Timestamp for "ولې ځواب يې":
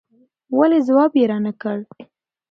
0.57-1.25